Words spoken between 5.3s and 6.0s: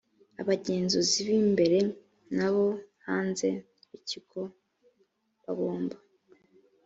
bagomba